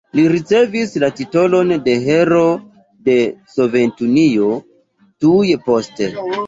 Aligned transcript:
Li 0.17 0.23
ricevis 0.35 0.95
la 1.03 1.09
titolon 1.19 1.75
de 1.89 1.95
Heroo 2.07 2.57
de 3.11 3.19
Sovetunio 3.59 4.53
tuj 5.25 5.59
poste. 5.71 6.15